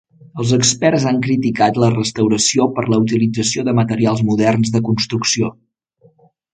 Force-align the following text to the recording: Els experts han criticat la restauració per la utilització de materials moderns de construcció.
Els 0.43 0.53
experts 0.55 1.05
han 1.11 1.19
criticat 1.27 1.77
la 1.83 1.91
restauració 1.95 2.67
per 2.79 2.87
la 2.95 3.01
utilització 3.05 3.69
de 3.71 3.79
materials 3.83 4.27
moderns 4.33 4.77
de 4.79 4.87
construcció. 4.93 5.57